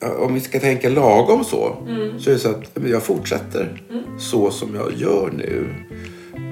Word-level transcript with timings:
om 0.00 0.34
vi 0.34 0.40
ska 0.40 0.60
tänka 0.60 0.88
lagom 0.88 1.44
så, 1.44 1.76
så 2.18 2.30
är 2.30 2.34
det 2.34 2.40
så 2.40 2.50
att 2.50 2.70
jag 2.86 3.02
fortsätter 3.02 3.82
så 4.18 4.50
som 4.50 4.74
jag 4.74 4.92
gör 4.96 5.30
nu. 5.36 5.74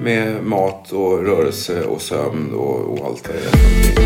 Med 0.03 0.43
mat 0.43 0.91
och 0.91 1.25
rörelse 1.25 1.83
och 1.83 2.01
sömn 2.01 2.53
och, 2.53 2.99
och 2.99 3.05
allt 3.05 3.23
det 3.23 3.33
där. 3.33 4.03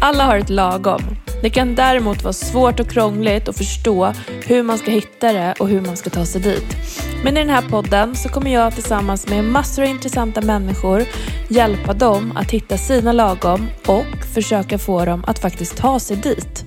Alla 0.00 0.24
har 0.24 0.38
ett 0.38 0.50
lagom. 0.50 1.02
Det 1.42 1.50
kan 1.50 1.74
däremot 1.74 2.22
vara 2.22 2.32
svårt 2.32 2.80
och 2.80 2.88
krångligt 2.88 3.48
att 3.48 3.56
förstå 3.56 4.12
hur 4.46 4.62
man 4.62 4.78
ska 4.78 4.90
hitta 4.90 5.32
det 5.32 5.54
och 5.58 5.68
hur 5.68 5.80
man 5.80 5.96
ska 5.96 6.10
ta 6.10 6.24
sig 6.24 6.40
dit. 6.40 6.76
Men 7.24 7.36
i 7.36 7.40
den 7.40 7.50
här 7.50 7.68
podden 7.70 8.14
så 8.16 8.28
kommer 8.28 8.52
jag 8.54 8.74
tillsammans 8.74 9.28
med 9.28 9.44
massor 9.44 9.82
av 9.82 9.88
intressanta 9.88 10.40
människor 10.40 11.02
hjälpa 11.48 11.92
dem 11.92 12.32
att 12.36 12.50
hitta 12.50 12.76
sina 12.78 13.12
lagom 13.12 13.68
och 13.86 14.24
försöka 14.34 14.78
få 14.78 15.04
dem 15.04 15.24
att 15.26 15.38
faktiskt 15.38 15.76
ta 15.76 16.00
sig 16.00 16.16
dit. 16.16 16.64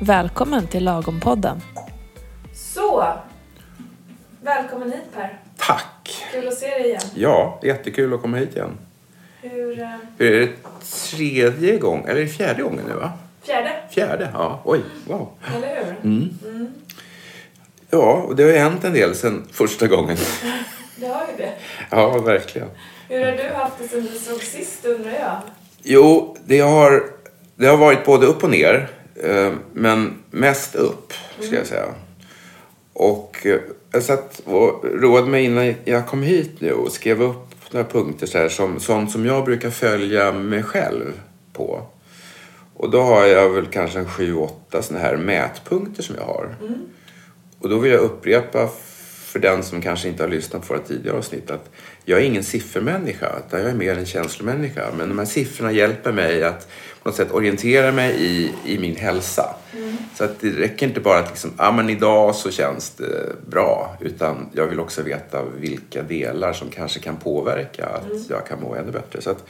Välkommen 0.00 0.66
till 0.66 0.88
Lagom-podden. 0.88 1.60
Så, 2.54 3.04
välkommen 4.42 4.92
hit 4.92 5.04
Per. 5.14 5.38
Tack! 5.56 6.24
Kul 6.32 6.48
att 6.48 6.54
se 6.54 6.66
dig 6.66 6.84
igen. 6.86 7.00
Ja, 7.14 7.60
jättekul 7.62 8.14
att 8.14 8.22
komma 8.22 8.36
hit 8.36 8.56
igen. 8.56 8.78
Hur... 9.42 9.80
eh, 9.82 9.88
Hur 10.18 10.32
är 10.32 10.40
det 10.40 10.52
tredje 11.10 11.78
gången, 11.78 12.08
eller 12.08 12.26
fjärde 12.26 12.62
gången 12.62 12.84
nu 12.88 12.94
va? 12.94 13.12
Fjärde, 13.42 13.70
Fjärde, 13.90 14.30
ja. 14.34 14.60
Oj, 14.64 14.80
wow. 15.06 15.28
eller 15.56 15.96
hur? 16.02 16.28
Ja, 17.90 18.12
och 18.12 18.36
det 18.36 18.42
har 18.42 18.50
ju 18.50 18.56
hänt 18.56 18.84
en 18.84 18.92
del 18.92 19.14
sedan 19.14 19.44
första 19.52 19.86
gången. 19.86 20.16
Det 20.96 21.06
har 21.06 21.26
ju 21.30 21.44
det. 21.44 21.52
Ja, 21.90 22.18
verkligen. 22.18 22.68
Hur 23.08 23.24
har 23.24 23.32
du 23.32 23.54
haft 23.54 23.78
det 23.78 23.88
sen 23.88 24.08
vi 24.12 24.18
såg 24.18 24.42
sist 24.42 24.84
undrar 24.84 25.12
jag? 25.12 25.36
Jo, 25.82 26.36
det 26.46 26.58
har, 26.60 27.04
det 27.56 27.66
har 27.66 27.76
varit 27.76 28.04
både 28.04 28.26
upp 28.26 28.44
och 28.44 28.50
ner. 28.50 28.88
eh, 29.24 29.52
Men 29.72 30.14
mest 30.30 30.74
upp, 30.74 31.12
ska 31.40 31.54
jag 31.56 31.66
säga. 31.66 31.84
Och 32.92 33.46
eh, 33.46 33.60
jag 33.92 34.02
satt 34.02 34.40
och 34.44 34.84
roade 34.84 35.26
mig 35.26 35.44
innan 35.44 35.74
jag 35.84 36.06
kom 36.06 36.22
hit 36.22 36.50
nu 36.58 36.72
och 36.72 36.92
skrev 36.92 37.22
upp 37.22 37.46
några 37.70 37.86
punkter 37.86 38.26
så 38.26 38.38
här, 38.38 38.48
som, 38.48 38.80
sånt 38.80 39.10
som 39.12 39.26
jag 39.26 39.44
brukar 39.44 39.70
följa 39.70 40.32
mig 40.32 40.62
själv 40.62 41.12
på. 41.52 41.82
Och 42.76 42.90
då 42.90 43.02
har 43.02 43.24
jag 43.26 43.48
väl 43.50 43.66
kanske 43.66 43.98
en 43.98 44.08
sju, 44.08 44.34
åtta 44.36 44.82
såna 44.82 44.98
här 45.00 45.16
mätpunkter 45.16 46.02
som 46.02 46.14
jag 46.18 46.24
har. 46.24 46.56
Och 47.64 47.70
då 47.70 47.78
vill 47.78 47.92
jag 47.92 48.00
upprepa 48.00 48.68
för 49.34 49.38
den 49.38 49.62
som 49.62 49.82
kanske 49.82 50.08
inte 50.08 50.22
har 50.22 50.30
lyssnat 50.30 50.68
på 50.68 50.74
våra 50.74 50.82
tidigare 50.82 51.18
avsnitt 51.18 51.50
att 51.50 51.70
jag 52.04 52.20
är 52.20 52.24
ingen 52.24 52.44
siffermänniska, 52.44 53.32
utan 53.46 53.60
jag 53.60 53.70
är 53.70 53.74
mer 53.74 53.98
en 53.98 54.06
känslomänniska. 54.06 54.86
Men 54.96 55.08
de 55.08 55.18
här 55.18 55.26
siffrorna 55.26 55.72
hjälper 55.72 56.12
mig 56.12 56.44
att 56.44 56.68
på 57.02 57.08
något 57.08 57.16
sätt 57.16 57.32
orientera 57.32 57.92
mig 57.92 58.16
i, 58.20 58.52
i 58.64 58.78
min 58.78 58.96
hälsa. 58.96 59.54
Så 60.14 60.24
att 60.24 60.40
det 60.40 60.50
räcker 60.50 60.86
inte 60.86 61.00
bara 61.00 61.18
att 61.18 61.28
liksom, 61.28 61.52
ah, 61.56 61.72
men 61.72 61.90
idag 61.90 62.34
så 62.34 62.50
känns 62.50 62.90
det 62.90 63.32
bra, 63.46 63.96
utan 64.00 64.50
jag 64.52 64.66
vill 64.66 64.80
också 64.80 65.02
veta 65.02 65.42
vilka 65.42 66.02
delar 66.02 66.52
som 66.52 66.70
kanske 66.70 67.00
kan 67.00 67.16
påverka 67.16 67.86
att 67.86 68.30
jag 68.30 68.46
kan 68.46 68.60
må 68.60 68.74
ännu 68.74 68.92
bättre. 68.92 69.20
Så 69.20 69.30
att, 69.30 69.44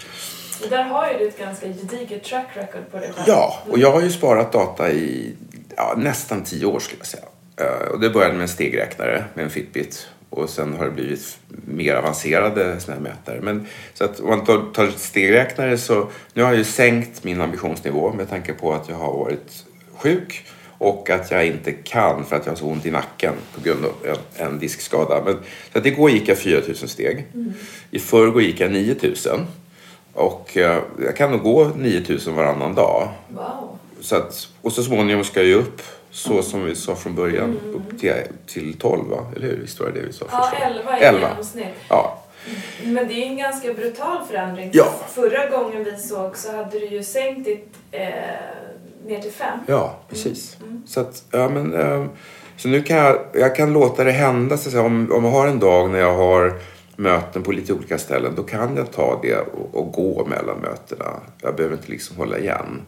Och 0.64 0.70
där 0.70 0.84
har 0.84 1.10
ju 1.12 1.18
du 1.18 1.28
ett 1.28 1.38
ganska 1.38 1.66
gediget 1.66 2.24
track 2.24 2.48
record 2.54 2.90
på 2.90 2.96
dig 2.96 3.12
själv. 3.14 3.24
Ja, 3.26 3.62
och 3.68 3.78
jag 3.78 3.92
har 3.92 4.00
ju 4.00 4.10
sparat 4.10 4.52
data 4.52 4.90
i 4.90 5.34
ja, 5.76 5.94
nästan 5.96 6.44
tio 6.44 6.66
år 6.66 6.78
skulle 6.78 7.00
jag 7.00 7.06
säga. 7.06 7.24
Eh, 7.56 7.88
och 7.92 8.00
det 8.00 8.10
började 8.10 8.34
med 8.34 8.42
en 8.42 8.48
stegräknare 8.48 9.24
med 9.34 9.44
en 9.44 9.50
Fitbit. 9.50 10.08
Och 10.30 10.50
sen 10.50 10.74
har 10.74 10.84
det 10.84 10.90
blivit 10.90 11.38
mer 11.48 11.94
avancerade 11.94 12.80
såna 12.80 12.96
här 12.96 13.02
mätare. 13.02 13.40
Men, 13.40 13.66
så 13.94 14.04
att 14.04 14.20
om 14.20 14.28
man 14.28 14.44
tar, 14.44 14.64
tar 14.72 14.88
stegräknare 14.88 15.78
så 15.78 16.08
nu 16.32 16.42
har 16.42 16.50
jag 16.50 16.58
ju 16.58 16.64
sänkt 16.64 17.24
min 17.24 17.40
ambitionsnivå 17.40 18.12
med 18.12 18.30
tanke 18.30 18.52
på 18.52 18.72
att 18.72 18.88
jag 18.88 18.96
har 18.96 19.12
varit 19.12 19.64
sjuk 19.96 20.46
och 20.78 21.10
att 21.10 21.30
jag 21.30 21.46
inte 21.46 21.72
kan 21.72 22.24
för 22.24 22.36
att 22.36 22.46
jag 22.46 22.52
har 22.52 22.56
så 22.56 22.66
ont 22.66 22.86
i 22.86 22.90
nacken 22.90 23.32
på 23.54 23.60
grund 23.60 23.84
av 23.84 23.92
en, 24.04 24.46
en 24.46 24.58
diskskada. 24.58 25.22
Men, 25.24 25.38
så 25.72 25.78
att 25.78 25.86
igår 25.86 26.10
gick 26.10 26.28
jag 26.28 26.38
4000 26.38 26.88
steg. 26.88 27.26
I 27.90 27.98
förrgår 27.98 28.42
gick 28.42 28.60
jag 28.60 28.72
9000. 28.72 29.46
Och 30.12 30.56
eh, 30.56 30.82
jag 31.04 31.16
kan 31.16 31.30
nog 31.30 31.42
gå 31.42 31.70
9000 31.76 32.34
varannan 32.34 32.74
dag. 32.74 33.08
Wow. 33.28 33.78
Så 34.00 34.16
att, 34.16 34.48
och 34.62 34.72
så 34.72 34.82
småningom 34.82 35.24
ska 35.24 35.40
jag 35.40 35.48
ju 35.48 35.54
upp 35.54 35.82
så 36.14 36.42
som 36.42 36.64
vi 36.64 36.74
sa 36.74 36.94
från 36.94 37.14
början. 37.14 37.60
Upp 37.74 37.98
till, 38.00 38.12
till 38.46 38.78
12 38.78 39.08
va? 39.10 39.26
Eller 39.36 39.46
hur? 39.46 39.56
Visst 39.56 39.80
var 39.80 39.86
det 39.86 40.00
det 40.00 40.06
vi 40.06 40.12
sa 40.12 40.26
Ja, 40.30 40.48
första? 40.50 40.64
11 40.66 40.98
i 40.98 41.02
11. 41.02 41.28
genomsnitt. 41.28 41.66
Ja. 41.88 42.18
Men 42.84 43.08
det 43.08 43.14
är 43.14 43.26
en 43.26 43.36
ganska 43.36 43.72
brutal 43.74 44.18
förändring. 44.28 44.70
Ja. 44.72 44.92
Förra 45.08 45.46
gången 45.50 45.84
vi 45.84 45.96
såg 45.96 46.36
så 46.36 46.56
hade 46.56 46.78
du 46.78 46.86
ju 46.86 47.02
sänkt 47.02 47.44
ditt 47.44 47.68
eh, 47.90 48.00
ner 49.06 49.20
till 49.20 49.32
5. 49.32 49.58
Ja, 49.66 49.96
precis. 50.08 50.56
Så 50.86 51.00
att, 51.00 51.24
ja 51.30 51.48
men... 51.48 51.74
eh, 51.74 52.06
Så 52.56 52.68
nu 52.68 52.82
kan 52.82 52.96
jag, 52.96 53.18
jag 53.32 53.56
kan 53.56 53.72
låta 53.72 54.04
det 54.04 54.12
hända. 54.12 54.56
Så 54.56 54.80
om, 54.80 55.12
om 55.12 55.24
jag 55.24 55.30
har 55.30 55.46
en 55.46 55.58
dag 55.60 55.90
när 55.90 55.98
jag 55.98 56.14
har 56.14 56.52
möten 56.96 57.42
på 57.42 57.52
lite 57.52 57.72
olika 57.72 57.98
ställen, 57.98 58.32
då 58.36 58.42
kan 58.42 58.76
jag 58.76 58.92
ta 58.92 59.18
det 59.22 59.36
och, 59.36 59.74
och 59.74 59.92
gå 59.92 60.24
mellan 60.26 60.58
mötena. 60.58 61.20
Jag 61.42 61.56
behöver 61.56 61.76
inte 61.76 61.90
liksom 61.90 62.16
hålla 62.16 62.38
igen. 62.38 62.82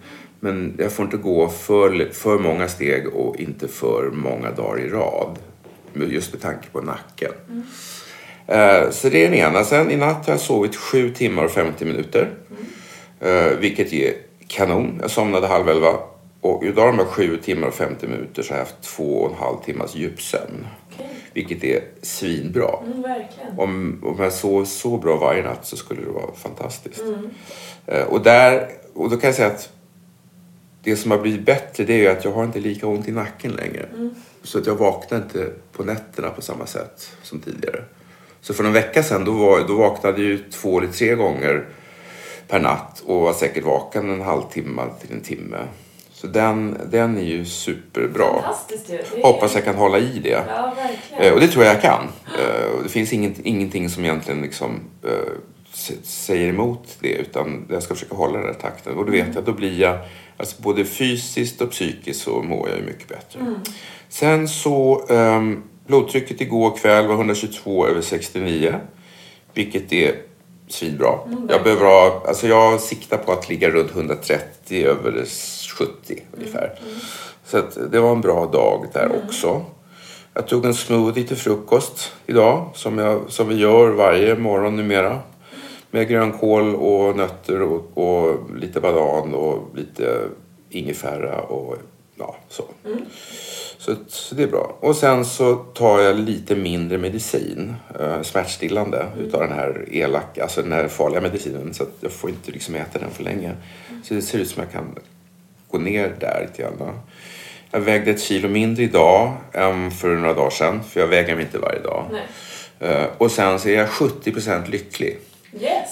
Men 0.47 0.75
jag 0.79 0.93
får 0.93 1.05
inte 1.05 1.17
gå 1.17 1.49
för, 1.49 2.13
för 2.13 2.39
många 2.39 2.69
steg 2.69 3.07
och 3.15 3.37
inte 3.41 3.69
för 3.69 4.11
många 4.11 4.51
dagar 4.51 4.81
i 4.81 4.89
rad. 4.89 5.39
Just 5.95 6.33
med 6.33 6.43
tanke 6.43 6.69
på 6.73 6.81
nacken. 6.81 7.33
Eh, 8.47 8.91
Så 8.91 9.09
det 9.09 9.25
är 9.25 9.31
den 9.31 9.39
ena. 9.39 9.65
Sen 9.65 9.91
i 9.91 9.97
natt 9.97 10.27
har 10.27 10.33
jag 10.33 10.41
sovit 10.41 10.77
7 10.77 11.11
timmar 11.11 11.45
och 11.45 11.51
50 11.51 11.85
minuter. 11.85 12.31
Eh, 13.21 13.47
vilket 13.61 13.93
är 13.93 14.13
kanon. 14.47 14.99
Jag 15.01 15.11
somnade 15.11 15.47
halv 15.47 15.69
elva. 15.69 15.99
Och 16.41 16.65
idag 16.65 16.89
de 16.89 16.99
här 16.99 17.05
7 17.07 17.37
timmar 17.37 17.69
och 17.69 17.75
50 17.75 18.07
minuter 18.07 18.43
så 18.43 18.53
har 18.53 18.59
jag 18.59 18.65
haft 18.65 18.83
två 18.83 19.19
och 19.19 19.31
en 19.31 19.37
halv 19.39 19.57
timmas 19.65 19.95
djupsömn. 19.95 20.67
Okej. 20.93 21.07
Vilket 21.33 21.65
är 21.65 21.81
svinbra. 22.03 22.71
Mm, 22.87 23.03
verkligen. 23.03 23.59
Om, 23.59 24.03
om 24.05 24.23
jag 24.23 24.33
sov 24.33 24.65
så 24.65 24.97
bra 24.97 25.17
varje 25.17 25.43
natt 25.43 25.67
så 25.67 25.77
skulle 25.77 26.01
det 26.01 26.11
vara 26.11 26.35
fantastiskt. 26.35 27.03
Eh, 27.87 28.03
och, 28.03 28.23
där, 28.23 28.69
och 28.95 29.11
då 29.11 29.17
kan 29.17 29.29
jag 29.29 29.35
säga 29.35 29.49
att 29.49 29.73
det 30.87 30.97
som 30.97 31.11
har 31.11 31.19
blivit 31.19 31.47
bättre 31.47 31.85
det 31.85 31.93
är 31.93 31.99
ju 31.99 32.09
att 32.09 32.25
jag 32.25 32.33
har 32.33 32.45
inte 32.45 32.61
lika 32.61 32.87
ont 32.87 33.09
i 33.09 33.13
nacken 33.13 33.53
längre. 33.53 33.89
Så 34.43 34.59
att 34.59 34.67
jag 34.67 34.75
vaknar 34.75 35.19
inte 35.19 35.51
på 35.73 35.85
nätterna 35.85 36.31
på 36.31 36.43
samma 36.43 36.67
sätt 36.67 37.13
som 37.23 37.41
tidigare. 37.41 37.85
Så 38.41 38.55
för 38.55 38.65
en 38.65 38.73
vecka 38.73 39.03
sedan 39.03 39.25
då, 39.25 39.33
var, 39.33 39.69
då 39.69 39.77
vaknade 39.77 40.23
jag 40.23 40.31
ju 40.31 40.39
två 40.39 40.79
eller 40.79 40.93
tre 40.93 41.15
gånger 41.15 41.65
per 42.49 42.61
natt 42.61 43.03
och 43.07 43.21
var 43.21 43.33
säkert 43.33 43.65
vaken 43.65 44.11
en 44.11 44.21
halvtimme 44.21 44.83
till 45.01 45.13
en 45.13 45.21
timme. 45.21 45.59
Så 46.13 46.27
den, 46.27 46.77
den 46.91 47.19
är 47.19 47.25
ju 47.25 47.45
superbra. 47.45 48.45
Ju. 48.89 49.23
Hoppas 49.23 49.55
jag 49.55 49.65
kan 49.65 49.75
hålla 49.75 49.99
i 49.99 50.19
det. 50.19 50.45
Ja, 50.49 50.77
Eh, 51.19 51.33
och 51.33 51.41
det 51.41 51.49
tror 51.49 51.65
jag 51.65 51.75
jag 51.75 51.83
kan. 51.83 52.03
Eh, 52.39 52.83
det 52.83 52.89
finns 52.89 53.13
inget, 53.13 53.39
ingenting 53.39 53.89
som 53.89 54.05
egentligen 54.05 54.43
liksom, 54.43 54.81
eh, 55.05 55.33
säger 56.03 56.49
emot 56.49 56.97
det 57.01 57.13
utan 57.13 57.67
jag 57.71 57.83
ska 57.83 57.95
försöka 57.95 58.15
hålla 58.15 58.39
den 58.39 58.47
här 58.47 58.61
takten. 58.61 58.97
Och 58.99 59.05
då 59.07 59.13
vet 59.13 59.27
jag 59.27 59.37
att 59.37 59.47
då 59.47 59.53
blir 59.53 59.81
jag, 59.81 59.99
alltså 60.37 60.63
både 60.63 60.85
fysiskt 60.85 61.61
och 61.61 61.71
psykiskt 61.71 62.21
så 62.21 62.43
mår 62.43 62.69
jag 62.69 62.79
ju 62.79 62.85
mycket 62.85 63.09
bättre. 63.09 63.41
Sen 64.09 64.49
så, 64.49 65.07
ehm, 65.09 65.63
blodtrycket 65.87 66.41
igår 66.41 66.77
kväll 66.77 67.07
var 67.07 67.15
122 67.15 67.87
över 67.87 68.01
69. 68.01 68.75
Vilket 69.55 69.93
är 69.93 70.15
svinbra. 70.69 71.19
jag 71.49 71.63
behöver 71.63 71.85
ha, 71.85 72.25
alltså 72.29 72.47
jag 72.47 72.81
siktar 72.81 73.17
på 73.17 73.33
att 73.33 73.49
ligga 73.49 73.71
runt 73.71 73.91
130 73.91 74.87
över 74.87 75.25
70 75.79 76.23
ungefär. 76.33 76.79
Så 77.45 77.59
att 77.59 77.79
det 77.93 78.01
var 78.01 78.13
en 78.13 78.21
bra 78.21 78.47
dag 78.47 78.87
där 78.93 79.11
också. 79.25 79.65
Jag 80.35 80.47
tog 80.47 80.65
en 80.65 80.75
smoothie 80.75 81.25
till 81.25 81.37
frukost 81.37 82.13
idag 82.27 82.71
som, 82.75 82.99
jag, 82.99 83.23
som 83.29 83.49
vi 83.49 83.55
gör 83.55 83.91
varje 83.91 84.35
morgon 84.35 84.77
numera. 84.77 85.21
Med 85.97 86.09
grönkål 86.09 86.75
och 86.75 87.17
nötter 87.17 87.63
och, 87.63 87.99
och 87.99 88.51
lite 88.57 88.81
banan 88.81 89.35
och 89.35 89.77
lite 89.77 90.21
ingefära 90.71 91.41
och 91.41 91.77
ja, 92.19 92.37
så. 92.49 92.65
Så, 93.79 93.95
så 94.09 94.35
det 94.35 94.43
är 94.43 94.47
bra. 94.47 94.77
Och 94.81 94.97
sen 94.97 95.25
så 95.25 95.55
tar 95.55 96.01
jag 96.01 96.17
lite 96.17 96.57
mindre 96.57 96.99
medicin, 96.99 97.75
eh, 98.01 98.23
smärtstillande, 98.23 99.07
utav 99.19 99.41
den 99.41 99.53
här 99.53 99.89
elaka, 99.91 100.43
alltså 100.43 100.63
den 100.63 100.73
här 100.73 100.89
farliga 100.89 101.21
medicinen. 101.21 101.75
Så 101.75 101.85
jag 102.01 102.13
får 102.13 102.31
inte 102.31 102.53
liksom 102.53 102.75
äta 102.75 102.99
den 102.99 103.11
för 103.11 103.25
länge. 103.25 103.53
Så 104.05 104.15
det 104.15 104.23
ser 104.23 104.39
ut 104.39 104.49
som 104.49 104.63
jag 104.63 104.73
kan 104.73 104.99
gå 105.71 105.79
ner 105.79 106.15
där 106.21 106.47
lite 106.51 106.63
grann. 106.63 106.99
Jag 107.71 107.81
vägde 107.81 108.11
ett 108.11 108.21
kilo 108.21 108.49
mindre 108.49 108.83
idag 108.83 109.33
än 109.53 109.91
för 109.91 110.17
några 110.17 110.35
dagar 110.35 110.51
sedan, 110.51 110.83
för 110.85 111.01
jag 111.01 111.07
väger 111.07 111.35
mig 111.35 111.45
inte 111.45 111.59
varje 111.59 111.81
dag. 111.81 112.05
Eh, 112.81 113.07
och 113.19 113.31
sen 113.31 113.59
så 113.59 113.69
är 113.69 113.75
jag 113.75 113.89
70% 113.89 114.71
lycklig. 114.71 115.19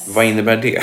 Vad 0.06 0.24
innebär 0.24 0.56
det? 0.56 0.82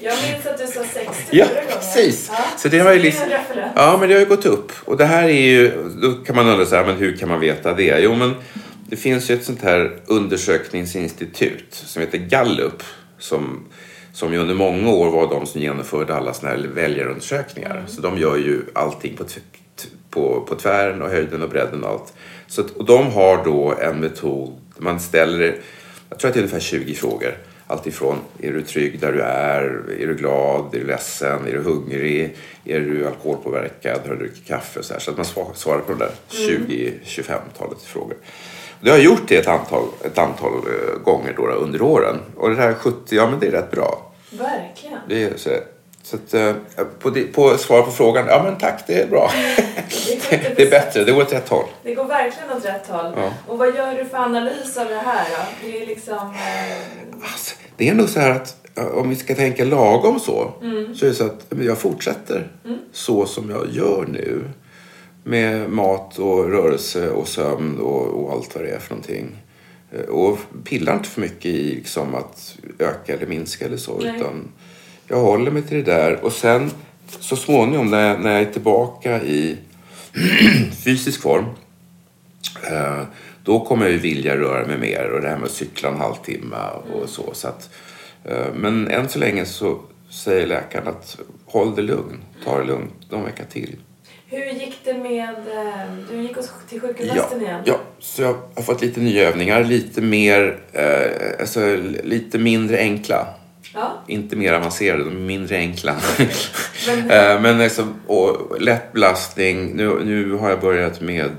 Jag 0.00 0.14
minns 0.32 0.46
att 0.46 0.58
du 0.58 0.66
sa 0.66 0.84
60 0.94 1.08
Ja, 1.30 1.46
gången. 1.46 1.62
precis. 1.72 2.30
Ja. 2.32 2.38
Så 2.58 2.68
det 2.68 2.78
har 2.78 2.92
ju 2.92 2.98
liksom... 2.98 3.26
Ja, 3.74 3.96
men 4.00 4.08
det 4.08 4.14
har 4.14 4.20
ju 4.20 4.26
gått 4.26 4.46
upp. 4.46 4.72
Och 4.84 4.96
det 4.96 5.04
här 5.04 5.22
är 5.22 5.28
ju... 5.46 5.72
Då 6.02 6.12
kan 6.12 6.36
man 6.36 6.46
undra 6.46 6.66
så 6.66 6.76
här, 6.76 6.86
men 6.86 6.96
hur 6.96 7.16
kan 7.16 7.28
man 7.28 7.40
veta 7.40 7.74
det? 7.74 7.98
Jo, 8.00 8.14
men 8.14 8.34
Det 8.90 8.96
finns 8.96 9.30
ju 9.30 9.34
ett 9.34 9.44
sånt 9.44 9.62
här 9.62 9.96
undersökningsinstitut 10.06 11.66
som 11.74 12.00
heter 12.02 12.18
Gallup 12.18 12.82
som, 13.18 13.64
som 14.12 14.32
ju 14.32 14.38
under 14.38 14.54
många 14.54 14.90
år 14.90 15.10
var 15.10 15.28
de 15.28 15.46
som 15.46 15.60
genomförde 15.60 16.14
alla 16.14 16.34
såna 16.34 16.50
här 16.52 16.68
väljarundersökningar. 16.74 17.84
Så 17.88 18.00
de 18.00 18.18
gör 18.18 18.36
ju 18.36 18.62
allting 18.74 19.16
på, 19.16 19.24
på, 20.10 20.40
på 20.48 20.54
tvären 20.54 21.02
och 21.02 21.10
höjden 21.10 21.42
och 21.42 21.48
bredden 21.48 21.84
och 21.84 21.90
allt. 21.90 22.12
Så 22.46 22.62
och 22.76 22.84
de 22.84 23.12
har 23.12 23.44
då 23.44 23.74
en 23.80 24.00
metod, 24.00 24.60
man 24.76 25.00
ställer, 25.00 25.56
jag 26.10 26.18
tror 26.18 26.28
att 26.28 26.34
det 26.34 26.40
är 26.40 26.42
ungefär 26.42 26.60
20 26.60 26.94
frågor. 26.94 27.38
Allt 27.70 27.86
ifrån, 27.86 28.18
är 28.42 28.52
du 28.52 28.62
trygg 28.62 29.00
där 29.00 29.12
du 29.12 29.22
är? 29.22 29.62
Är 30.00 30.06
du 30.06 30.14
glad? 30.14 30.74
Är 30.74 30.78
du 30.78 30.86
ledsen? 30.86 31.46
Är 31.46 31.52
du 31.52 31.58
hungrig? 31.58 32.36
Är 32.64 32.80
du 32.80 33.06
alkoholpåverkad? 33.06 34.00
Har 34.06 34.14
du 34.14 34.16
druckit 34.16 34.46
kaffe? 34.46 34.82
Så, 34.82 34.92
här. 34.92 35.00
så 35.00 35.10
att 35.10 35.16
man 35.16 35.26
svar- 35.26 35.52
svarar 35.54 35.80
på 35.80 35.92
de 35.92 35.98
där 35.98 36.10
20-25-talet 36.30 37.82
frågor. 37.82 38.16
Det 38.80 38.90
har 38.90 38.96
jag 38.96 39.04
gjort 39.04 39.22
det 39.28 39.36
ett 39.36 39.48
antal, 39.48 39.84
ett 40.04 40.18
antal 40.18 40.52
eh, 40.52 40.98
gånger 41.04 41.34
då, 41.36 41.46
under 41.46 41.82
åren. 41.82 42.16
Och 42.36 42.50
det 42.50 42.56
här 42.56 42.74
70, 42.74 43.16
ja 43.16 43.30
men 43.30 43.40
det 43.40 43.46
är 43.46 43.50
rätt 43.50 43.70
bra. 43.70 44.12
Verkligen. 44.30 44.98
Det 45.08 45.24
är 45.24 45.36
så, 45.36 45.50
så 46.02 46.16
att, 46.16 46.34
eh, 46.34 46.52
på, 46.98 47.10
på 47.34 47.56
svar 47.58 47.82
på 47.82 47.90
frågan, 47.90 48.26
ja 48.28 48.42
men 48.44 48.56
tack 48.58 48.86
det 48.86 49.02
är 49.02 49.06
bra. 49.06 49.30
Det 50.30 50.30
det 50.56 50.62
är 50.62 50.70
bättre, 50.70 51.04
det 51.04 51.12
går 51.12 51.22
åt 51.22 51.32
rätt 51.32 51.48
håll. 51.48 51.64
Det 51.82 51.94
går 51.94 52.04
verkligen 52.04 52.52
åt 52.56 52.64
rätt 52.64 52.86
håll. 52.86 53.12
Ja. 53.16 53.32
Och 53.46 53.58
vad 53.58 53.76
gör 53.76 53.94
du 53.94 54.04
för 54.04 54.18
analys 54.18 54.76
av 54.76 54.88
det 54.88 54.98
här 54.98 55.24
då? 55.30 55.68
Det 55.68 55.82
är 55.82 55.86
liksom... 55.86 56.34
Alltså, 57.22 57.54
det 57.76 57.88
är 57.88 57.94
nog 57.94 58.08
så 58.08 58.20
här 58.20 58.30
att 58.30 58.54
om 58.94 59.08
vi 59.10 59.16
ska 59.16 59.34
tänka 59.34 59.64
lagom 59.64 60.20
så, 60.20 60.52
så 60.94 61.04
är 61.04 61.08
det 61.08 61.14
så 61.14 61.24
att 61.24 61.46
jag 61.60 61.78
fortsätter 61.78 62.50
så 62.92 63.26
som 63.26 63.50
jag 63.50 63.66
gör 63.72 64.06
nu. 64.12 64.44
Med 65.24 65.70
mat 65.70 66.18
och 66.18 66.50
rörelse 66.50 67.10
och 67.10 67.28
sömn 67.28 67.78
och, 67.78 68.06
och 68.06 68.32
allt 68.32 68.54
vad 68.54 68.64
det 68.64 68.70
är 68.70 68.78
för 68.78 68.90
någonting. 68.90 69.36
Eh, 69.92 70.00
Och 70.00 70.38
pillar 70.64 70.94
inte 70.94 71.08
för 71.08 71.20
mycket 71.20 71.44
i 71.46 71.74
liksom 71.74 72.14
att 72.14 72.56
öka 72.78 73.14
eller 73.14 73.26
minska 73.26 73.64
eller 73.64 73.76
så. 73.76 73.98
Nej. 73.98 74.16
Utan 74.16 74.48
jag 75.08 75.20
håller 75.20 75.50
mig 75.50 75.62
till 75.62 75.76
det 75.76 75.92
där. 75.92 76.24
Och 76.24 76.32
sen 76.32 76.70
så 77.20 77.36
småningom 77.36 77.90
när 77.90 78.08
jag, 78.08 78.20
när 78.20 78.32
jag 78.32 78.40
är 78.40 78.52
tillbaka 78.52 79.22
i 79.22 79.56
fysisk 80.84 81.22
form 81.22 81.44
Eh, 82.70 83.02
Då 83.48 83.60
kommer 83.60 83.84
jag 83.84 83.92
ju 83.92 83.98
vilja 83.98 84.36
röra 84.36 84.66
mig 84.66 84.78
mer 84.78 85.10
och 85.10 85.20
det 85.20 85.28
här 85.28 85.36
med 85.36 85.44
att 85.44 85.50
cykla 85.50 85.88
en 85.88 85.96
halvtimme 85.96 86.56
och 86.92 87.08
så. 87.08 87.30
så 87.34 87.48
att, 87.48 87.70
eh, 88.24 88.46
men 88.54 88.88
än 88.90 89.08
så 89.08 89.18
länge 89.18 89.44
så 89.44 89.80
säger 90.10 90.46
läkaren 90.46 90.88
att 90.88 91.18
håll 91.46 91.74
det 91.76 91.82
lugn, 91.82 92.18
ta 92.44 92.58
det 92.58 92.64
lugnt 92.64 93.10
någon 93.10 93.24
vecka 93.24 93.44
till. 93.44 93.76
hur 94.26 94.44
gick 94.46 94.78
det 94.84 94.94
med... 94.94 95.28
Eh, 95.28 95.92
du 96.10 96.22
gick 96.22 96.36
oss 96.38 96.50
till 96.68 96.80
Ja, 96.82 96.88
sjukgymnasten 96.88 97.42
igen? 97.42 97.60
ja, 97.64 97.80
så 97.98 98.22
jag 98.22 98.36
har 98.54 98.62
fått 98.62 98.82
lite 98.82 99.00
nya 99.00 99.28
övningar, 99.28 99.64
lite 99.64 100.00
mer, 100.02 100.58
eh, 100.72 101.40
alltså 101.40 101.76
lite 102.04 102.38
mindre 102.38 102.78
enkla. 102.78 103.26
Ja. 103.74 103.92
Inte 104.06 104.36
mer 104.36 104.52
avancerade, 104.52 105.04
de 105.04 105.10
är 105.16 105.20
mindre 105.20 105.56
enkla. 105.56 105.96
Men- 106.86 107.10
Eh, 107.10 107.40
Men 107.40 107.58
liksom, 107.58 107.94
och 108.06 108.60
lätt 108.60 108.92
belastning. 108.92 109.76
Nu, 109.76 110.04
nu 110.04 110.32
har 110.32 110.50
jag 110.50 110.60
börjat 110.60 111.00
med 111.00 111.30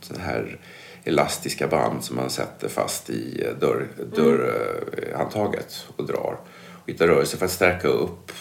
sån 0.00 0.20
här 0.20 0.58
elastiska 1.06 1.66
band 1.66 2.04
som 2.04 2.16
man 2.16 2.30
sätter 2.30 2.68
fast 2.68 3.10
i 3.10 3.44
eh, 3.46 3.58
dörr, 3.60 3.88
dörrhandtaget 4.14 5.86
och 5.96 6.06
drar. 6.06 6.38
Och 6.82 6.88
hitta 6.88 7.06
rörelse 7.06 7.36
för 7.36 7.44
att 7.44 7.52
stärka 7.52 7.88
upp 7.88 8.32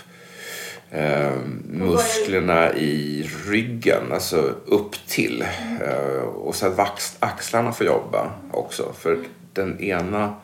eh, 0.91 1.35
musklerna 1.69 2.73
i 2.73 3.29
ryggen, 3.47 4.11
alltså 4.11 4.53
upp 4.65 5.07
till. 5.07 5.45
Eh, 5.81 6.23
och 6.23 6.55
så 6.55 6.67
att 6.67 6.77
vax, 6.77 7.17
axlarna 7.19 7.71
får 7.71 7.85
jobba 7.85 8.31
också. 8.51 8.93
För 8.97 9.19
den 9.53 9.79
ena 9.79 10.35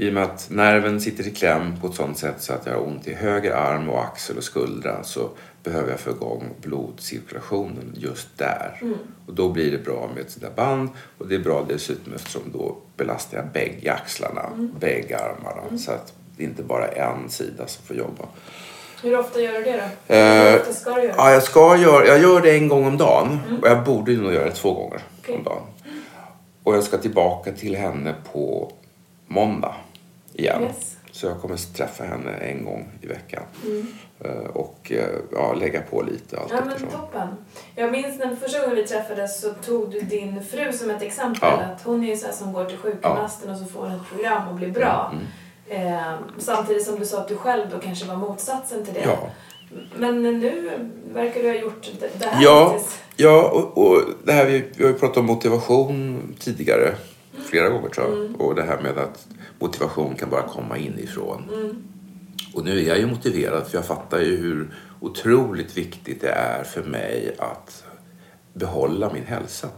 i 0.00 0.08
och 0.08 0.12
med 0.14 0.22
att 0.22 0.50
nerven 0.50 1.00
sitter 1.00 1.26
i 1.26 1.30
kläm 1.30 1.80
på 1.80 1.86
ett 1.86 1.94
sånt 1.94 2.18
sätt 2.18 2.34
så 2.38 2.52
att 2.52 2.66
jag 2.66 2.72
har 2.72 2.86
ont 2.86 3.08
i 3.08 3.14
höger 3.14 3.52
arm 3.52 3.88
och 3.90 4.02
axel 4.04 4.36
och 4.36 4.44
skuldra 4.44 5.02
så 5.02 5.28
behöver 5.62 5.90
jag 5.90 6.00
få 6.00 6.10
igång 6.10 6.44
blodcirkulationen 6.60 7.92
just 7.96 8.38
där. 8.38 8.80
Och 9.26 9.34
då 9.34 9.48
blir 9.48 9.70
det 9.72 9.78
bra 9.84 10.10
med 10.14 10.20
ett 10.24 10.30
sånt 10.30 10.42
där 10.42 10.64
band 10.64 10.88
och 11.18 11.28
det 11.28 11.34
är 11.34 11.38
bra 11.38 11.64
dessutom 11.68 12.14
eftersom 12.14 12.42
då 12.52 12.76
belastar 12.96 13.36
jag 13.38 13.46
bägge 13.46 13.92
axlarna, 13.92 14.68
bägge 14.80 15.18
armarna 15.18 15.78
så 15.78 15.92
att 15.92 16.12
det 16.36 16.44
inte 16.44 16.62
bara 16.62 16.88
är 16.88 17.12
en 17.12 17.30
sida 17.30 17.66
som 17.66 17.84
får 17.84 17.96
jobba. 17.96 18.24
Hur 19.02 19.18
ofta 19.18 19.40
gör 19.40 19.52
du 19.52 19.62
det 19.62 19.90
då? 20.08 20.14
Eh, 20.14 20.50
Hur 20.52 20.60
ofta 20.60 20.72
ska 20.72 20.90
du 20.94 20.96
göra 21.02 21.12
det? 21.12 21.14
Ja, 21.18 21.30
jag 21.32 21.42
ska 21.42 21.76
göra, 21.76 22.06
jag 22.06 22.20
gör 22.22 22.40
det 22.40 22.50
en 22.56 22.68
gång 22.68 22.86
om 22.86 22.96
dagen 22.98 23.38
och 23.62 23.68
jag 23.68 23.84
borde 23.84 24.12
ju 24.12 24.22
nog 24.22 24.32
göra 24.32 24.44
det 24.44 24.54
två 24.54 24.72
gånger 24.74 25.00
Okej. 25.22 25.34
om 25.36 25.44
dagen. 25.44 25.62
Och 26.62 26.76
jag 26.76 26.84
ska 26.84 26.98
tillbaka 26.98 27.52
till 27.52 27.76
henne 27.76 28.14
på 28.32 28.72
måndag 29.26 29.74
igen. 30.40 30.62
Yes. 30.62 30.96
Så 31.12 31.26
jag 31.26 31.40
kommer 31.40 31.74
träffa 31.74 32.04
henne 32.04 32.30
en 32.30 32.64
gång 32.64 32.88
i 33.02 33.06
veckan. 33.06 33.42
Eh, 34.24 34.30
Och 34.52 34.92
eh, 34.92 35.08
ja, 35.32 35.52
lägga 35.54 35.80
på 35.80 36.02
lite 36.02 36.38
allt 36.38 36.50
Ja 36.50 36.60
men 36.66 36.90
toppen. 36.90 37.28
Jag 37.74 37.92
minns 37.92 38.18
när 38.18 38.36
första 38.36 38.60
gången 38.60 38.76
vi 38.76 38.86
träffades 38.86 39.40
så 39.40 39.50
tog 39.50 39.90
du 39.90 40.00
din 40.00 40.44
fru 40.44 40.72
som 40.72 40.90
ett 40.90 41.02
exempel. 41.02 41.38
Ja. 41.42 41.60
Att 41.62 41.82
hon 41.84 42.04
är 42.04 42.08
ju 42.08 42.16
så 42.16 42.32
som 42.32 42.52
går 42.52 42.64
till 42.64 42.78
sjukgymnasten 42.78 43.50
och 43.50 43.56
så 43.56 43.64
får 43.64 43.80
hon 43.80 43.92
ett 44.00 44.08
program 44.14 44.48
och 44.48 44.54
blir 44.54 44.70
bra. 44.70 45.10
Mm, 45.12 45.26
Eh, 45.72 46.12
samtidigt 46.38 46.84
som 46.86 46.98
du 46.98 47.06
sa 47.06 47.18
att 47.18 47.28
du 47.28 47.36
själv 47.36 47.70
då 47.70 47.78
kanske 47.78 48.06
var 48.06 48.16
motsatsen 48.16 48.84
till 48.84 48.94
det. 48.94 49.00
Ja. 49.04 49.18
Men 49.96 50.22
nu 50.22 50.70
verkar 51.12 51.42
du 51.42 51.48
ha 51.48 51.54
gjort 51.56 51.90
det, 52.00 52.24
här 52.24 52.42
Ja, 52.42 52.78
ja 53.16 53.48
och, 53.48 53.78
och 53.86 54.02
det 54.24 54.32
här, 54.32 54.46
vi, 54.46 54.64
vi 54.76 54.84
har 54.84 54.90
ju 54.90 54.98
pratat 54.98 55.16
om 55.16 55.26
motivation 55.26 56.34
tidigare. 56.40 56.94
Flera 57.32 57.68
gånger 57.68 57.88
tror 57.88 58.06
jag. 58.06 58.40
Och 58.40 58.54
det 58.54 58.62
här 58.62 58.80
med 58.82 58.98
att 58.98 59.26
motivation 59.58 60.14
kan 60.14 60.30
bara 60.30 60.42
komma 60.42 60.78
inifrån. 60.78 61.42
Och 62.54 62.64
nu 62.64 62.78
är 62.78 62.88
jag 62.88 62.98
ju 62.98 63.06
motiverad 63.06 63.66
för 63.66 63.78
jag 63.78 63.86
fattar 63.86 64.20
ju 64.20 64.36
hur 64.36 64.74
otroligt 65.00 65.76
viktigt 65.76 66.20
det 66.20 66.30
är 66.30 66.64
för 66.64 66.82
mig 66.82 67.36
att 67.38 67.84
behålla 68.52 69.12
min 69.12 69.24
hälsa. 69.24 69.68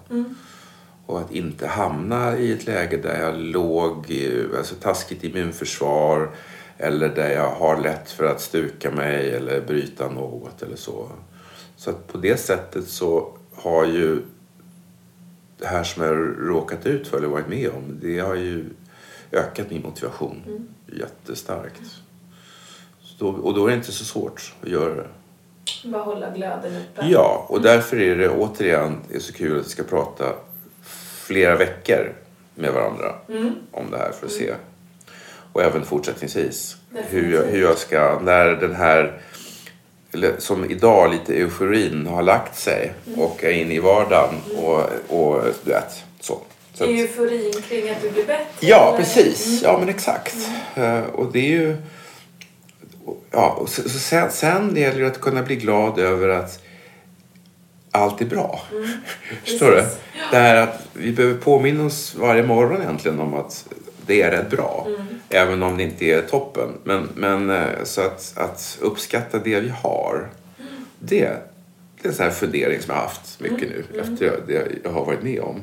Och 1.07 1.21
att 1.21 1.33
inte 1.33 1.67
hamna 1.67 2.39
i 2.39 2.53
ett 2.53 2.67
läge 2.67 2.97
där 2.97 3.21
jag 3.21 3.37
låg, 3.37 4.13
alltså 4.57 4.75
taskigt 4.75 5.25
immunförsvar 5.25 6.31
eller 6.79 7.09
där 7.09 7.31
jag 7.31 7.51
har 7.51 7.81
lätt 7.81 8.11
för 8.11 8.25
att 8.25 8.41
stuka 8.41 8.91
mig 8.91 9.31
eller 9.31 9.61
bryta 9.61 10.09
något 10.09 10.63
eller 10.63 10.77
så. 10.77 11.09
Så 11.77 11.91
att 11.91 12.13
på 12.13 12.19
det 12.19 12.37
sättet 12.37 12.89
så 12.89 13.39
har 13.55 13.85
ju 13.85 14.23
det 15.63 15.69
här 15.69 15.85
som 15.85 16.03
jag 16.03 16.17
råkat 16.49 16.87
ut 16.87 17.09
för 17.09 17.17
eller 17.17 17.29
varit 17.29 17.49
med 17.49 17.71
om, 17.71 17.99
det 18.03 18.19
har 18.19 18.35
ju 18.35 18.65
ökat 19.33 19.71
min 19.71 19.83
motivation 19.83 20.69
jättestarkt. 20.87 21.83
Så 23.01 23.29
och 23.29 23.55
då 23.55 23.67
är 23.67 23.71
det 23.71 23.77
inte 23.77 23.93
så 23.93 24.05
svårt 24.05 24.55
att 24.63 24.69
göra 24.69 24.95
det. 24.95 25.09
Bara 25.85 26.03
hålla 26.03 26.31
glöden 26.31 26.77
uppe. 26.77 27.07
Ja, 27.07 27.47
och 27.49 27.63
därför 27.63 28.01
är 28.01 28.17
det 28.17 28.29
återigen 28.29 28.97
det 29.09 29.17
är 29.17 29.21
så 29.21 29.33
kul 29.33 29.59
att 29.61 29.67
vi 29.67 29.71
ska 29.71 29.83
prata 29.83 30.25
flera 31.27 31.57
veckor 31.57 32.13
med 32.55 32.73
varandra 32.73 33.15
om 33.71 33.91
det 33.91 33.99
här 33.99 34.13
för 34.13 34.27
att 34.27 34.33
se. 34.33 34.55
Och 35.53 35.63
även 35.63 35.85
fortsättningsvis 35.85 36.77
hur 36.91 37.33
jag, 37.33 37.43
hur 37.43 37.63
jag 37.63 37.79
ska, 37.79 38.21
när 38.23 38.47
den 38.47 38.75
här, 38.75 39.21
eller 40.15 40.35
som 40.39 40.71
idag 40.71 41.13
lite 41.13 41.35
euforin 41.35 42.07
har 42.07 42.23
lagt 42.23 42.59
sig 42.59 42.93
och 43.17 43.45
är 43.45 43.51
inne 43.51 43.75
i 43.75 43.79
vardagen 43.79 44.35
och, 44.57 44.81
och 45.09 45.43
du 45.65 45.71
vet, 45.71 46.05
så. 46.21 46.39
så 46.75 46.85
att- 46.85 46.91
Euforin 46.91 47.53
kring 47.69 47.91
att 47.91 48.03
du 48.03 48.11
blir 48.11 48.27
bättre? 48.27 48.45
Ja, 48.61 48.89
eller? 48.89 48.99
precis. 48.99 49.61
Ja, 49.63 49.77
men 49.79 49.89
exakt. 49.89 50.37
Eh, 50.75 51.01
och 51.01 51.33
det 51.33 51.39
är 51.39 51.51
ju... 51.51 51.77
Ja, 53.31 53.51
och 53.61 53.69
så, 53.69 53.83
så 53.83 53.99
sen, 53.99 54.31
sen 54.31 54.77
gäller 54.77 55.01
det 55.01 55.07
att 55.07 55.21
kunna 55.21 55.43
bli 55.43 55.57
glad 55.57 55.99
över 55.99 56.29
att 56.29 56.63
allt 57.91 58.21
är 58.21 58.25
bra. 58.27 58.61
Förstår 59.45 59.71
du? 59.71 59.85
Det 60.31 60.37
här 60.39 60.57
att 60.57 60.87
vi 60.93 61.13
behöver 61.13 61.35
påminna 61.39 61.85
oss 61.85 62.15
varje 62.19 62.43
morgon 62.43 62.83
egentligen 62.83 63.21
om 63.21 63.35
att 63.35 63.67
det 64.07 64.23
är 64.23 64.31
rätt 64.31 64.51
bra. 64.51 64.87
Även 65.29 65.63
om 65.63 65.77
det 65.77 65.83
inte 65.83 66.05
är 66.05 66.23
toppen. 66.23 66.69
Men, 66.85 67.09
men 67.15 67.51
eh, 67.51 67.85
så 67.85 68.01
att, 68.01 68.35
att 68.37 68.79
uppskatta 68.81 69.39
det 69.39 69.61
vi 69.61 69.69
har. 69.83 70.29
Det, 70.99 71.19
det 71.19 72.05
är 72.05 72.09
en 72.09 72.15
sån 72.15 72.25
här 72.25 72.33
fundering 72.33 72.81
som 72.83 72.91
jag 72.95 73.01
har 73.01 73.09
haft 73.09 73.41
mycket 73.41 73.69
nu 73.69 73.85
efter 74.01 74.41
det 74.47 74.69
jag 74.85 74.91
har 74.91 75.05
varit 75.05 75.23
med 75.23 75.41
om. 75.41 75.63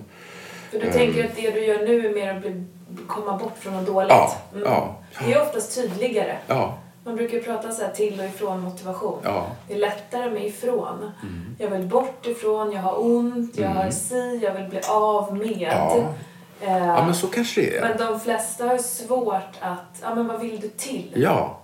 För 0.72 0.80
du 0.80 0.92
tänker 0.92 1.26
att 1.26 1.36
det 1.36 1.52
du 1.52 1.66
gör 1.66 1.80
nu 1.88 2.08
är 2.08 2.14
mer 2.14 2.34
att 2.36 2.42
bli, 2.42 2.64
komma 3.08 3.38
bort 3.38 3.58
från 3.60 3.74
något 3.74 3.86
dåligt? 3.88 4.10
Ja, 4.10 4.36
ja. 4.64 4.96
Det 5.26 5.34
är 5.34 5.42
oftast 5.42 5.76
tydligare. 5.76 6.38
Ja, 6.48 6.78
Man 7.04 7.16
brukar 7.16 7.40
prata 7.40 7.72
så 7.72 7.84
här 7.84 7.92
till 7.92 8.20
och 8.20 8.26
ifrån 8.26 8.60
motivation. 8.60 9.20
ja. 9.24 9.48
Det 9.68 9.74
är 9.74 9.78
lättare 9.78 10.32
med 10.32 10.46
ifrån. 10.46 11.12
Mm. 11.24 11.56
Jag 11.60 11.70
vill 11.70 11.88
bort 11.88 12.26
ifrån, 12.28 12.72
jag 12.72 12.82
har 12.82 13.06
ont, 13.06 13.58
jag 13.58 13.70
har 13.70 13.90
si, 13.92 14.40
jag 14.44 14.54
vill 14.54 14.70
bli 14.70 14.80
av 14.90 15.38
med. 15.38 15.70
Ja. 15.72 16.14
Eh, 16.62 16.78
Ja, 16.88 17.06
men 17.06 17.16
så 17.16 17.28
kanske 17.28 17.62
det 17.62 17.78
är. 17.78 17.82
men 17.82 17.98
de 17.98 18.20
flesta 18.20 18.66
har 18.66 18.78
svårt 18.78 19.56
att, 19.60 20.00
ja 20.02 20.16
men 20.16 20.28
vad 20.28 20.40
vill 20.40 20.60
du 20.60 20.68
till? 20.70 21.14
Ja, 21.16 21.60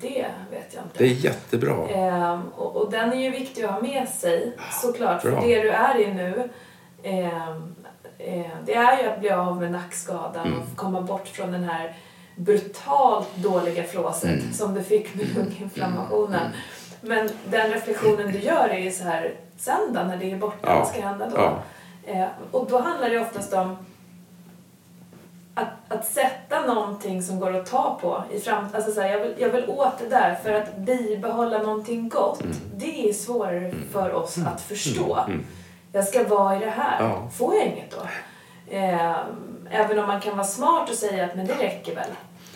Det 0.00 0.26
vet 0.50 0.74
jag 0.74 0.82
inte. 0.84 0.98
det 0.98 1.04
är 1.04 1.08
jättebra. 1.24 1.88
Ehm, 1.88 2.48
och, 2.56 2.76
och 2.76 2.90
den 2.90 3.12
är 3.12 3.16
ju 3.22 3.30
viktig 3.30 3.64
att 3.64 3.70
ha 3.70 3.80
med 3.80 4.08
sig 4.08 4.52
såklart. 4.82 5.22
bra. 5.22 5.40
För 5.40 5.48
det 5.48 5.62
du 5.62 5.70
är 5.70 6.00
i 6.00 6.14
nu, 6.14 6.48
ehm, 7.02 7.74
eh, 8.18 8.46
det 8.64 8.74
är 8.74 9.02
ju 9.02 9.08
att 9.08 9.20
bli 9.20 9.30
av 9.30 9.60
med 9.60 9.72
nackskadan 9.72 10.46
Mm. 10.46 10.58
och 10.60 10.76
komma 10.76 11.00
bort 11.00 11.28
från 11.28 11.52
den 11.52 11.64
här 11.64 11.96
brutalt 12.36 13.36
dåliga 13.36 13.84
flåset 13.84 14.24
Mm. 14.40 14.52
som 14.52 14.74
du 14.74 14.82
fick 14.82 15.14
med 15.14 15.26
lunginflammationen. 15.36 16.50
Men 17.00 17.28
den 17.50 17.70
reflektionen 17.70 18.32
du 18.32 18.38
gör 18.38 18.68
är 18.68 18.78
ju 18.78 18.90
så 18.90 19.04
här, 19.04 19.34
sen 19.58 19.92
då 19.92 20.00
när 20.00 20.16
det 20.16 20.32
är 20.32 20.36
borta, 20.36 20.56
Ja. 20.62 20.78
vad 20.78 20.88
ska 20.88 21.00
hända 21.00 21.28
då? 21.28 21.36
Ja. 21.36 21.58
Eh, 22.12 22.26
och 22.50 22.66
då 22.70 22.78
handlar 22.80 23.10
det 23.10 23.18
oftast 23.20 23.52
om 23.52 23.76
att, 25.88 26.06
sätta 26.06 26.66
någonting 26.66 27.22
som 27.22 27.40
går 27.40 27.56
att 27.56 27.66
ta 27.66 27.98
på 28.02 28.24
i 28.34 28.40
fram, 28.40 28.64
alltså 28.74 28.92
så 28.92 29.00
här, 29.00 29.08
jag, 29.10 29.20
vill, 29.20 29.34
jag 29.38 29.48
vill 29.48 29.64
åt 29.68 29.98
det 29.98 30.08
där 30.08 30.38
för 30.44 30.52
att 30.52 30.76
bibehålla 30.76 31.58
någonting 31.58 32.08
gott. 32.08 32.42
Det 32.76 33.08
är 33.08 33.12
svårare 33.12 33.72
för 33.92 34.12
oss 34.12 34.38
att 34.46 34.60
förstå. 34.60 35.18
Mm. 35.26 35.44
Jag 35.92 36.04
ska 36.04 36.24
vara 36.24 36.56
i 36.56 36.58
det 36.58 36.70
här. 36.70 36.96
Ja. 37.00 37.30
Får 37.38 37.54
jag 37.54 37.66
inget 37.66 37.90
då? 37.90 38.02
Eh, 38.76 39.16
även 39.70 39.98
om 39.98 40.06
man 40.06 40.20
kan 40.20 40.36
vara 40.36 40.46
smart 40.46 40.90
och 40.90 40.96
säga 40.96 41.24
att 41.24 41.36
men 41.36 41.46
det 41.46 41.54
räcker 41.54 41.94
väl. 41.94 42.08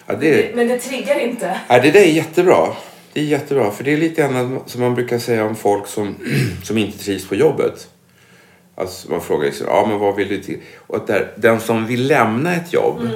Ja, 0.06 0.12
Men, 0.12 0.20
det, 0.20 0.30
det, 0.42 0.56
men 0.56 0.68
det 0.68 0.78
triggar 0.78 1.18
inte. 1.20 1.60
ja, 1.68 1.80
det 1.80 1.90
där 1.90 2.00
är 2.00 2.04
jättebra. 2.04 2.66
Det 3.12 3.20
är 3.20 3.24
jättebra, 3.24 3.70
för 3.70 3.84
det 3.84 3.92
är 3.92 3.96
lite 3.96 4.22
grann 4.22 4.60
som 4.66 4.80
man 4.80 4.94
brukar 4.94 5.18
säga 5.18 5.44
om 5.44 5.56
folk 5.56 5.86
som, 5.86 6.14
som 6.64 6.78
inte 6.78 6.98
trivs 6.98 7.28
på 7.28 7.34
jobbet. 7.34 7.88
Alltså 8.80 9.10
man 9.10 9.20
frågar 9.20 9.44
liksom, 9.44 9.66
ja 9.66 9.86
men 9.88 9.98
vad 9.98 10.16
vill 10.16 10.28
du 10.28 10.42
till? 10.42 10.58
Och 10.86 11.06
där, 11.06 11.32
den 11.36 11.60
som 11.60 11.86
vill 11.86 12.06
lämna 12.06 12.54
ett 12.54 12.72
jobb 12.72 13.08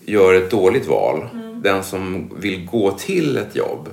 gör 0.00 0.34
ett 0.34 0.50
dåligt 0.50 0.86
val. 0.86 1.28
Den 1.62 1.84
som 1.84 2.30
vill 2.36 2.66
gå 2.66 2.90
till 2.90 3.36
ett 3.36 3.56
jobb. 3.56 3.88